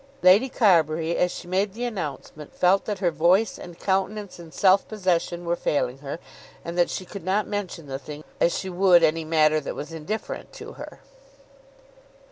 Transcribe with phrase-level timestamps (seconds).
[0.23, 4.87] Lady Carbury, as she made the announcement, felt that her voice and countenance and self
[4.87, 6.17] possession were failing her,
[6.65, 9.93] and that she could not mention the thing as she would any matter that was
[9.93, 11.01] indifferent to her.